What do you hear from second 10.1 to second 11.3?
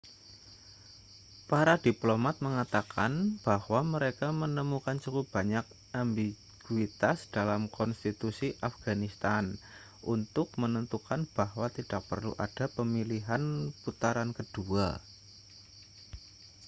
untuk menentukan